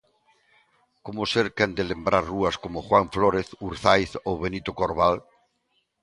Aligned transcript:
Como 1.05 1.21
ser 1.33 1.47
quen 1.57 1.71
de 1.77 1.83
lembrar 1.91 2.23
rúas 2.31 2.55
como 2.63 2.85
Juan 2.87 3.07
Flórez, 3.15 3.47
Urzaiz 3.67 4.11
ou 4.27 4.35
Benito 4.43 4.71
Corbal? 4.79 5.15